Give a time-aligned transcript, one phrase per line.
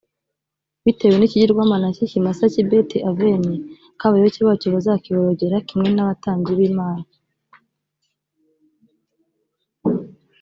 [0.83, 3.55] bitewe n ikigirwamana cy ikimasa cy i beti aveni
[3.99, 7.05] k abayoboke bacyo bazakiborogera kimwe n abatambyi b imana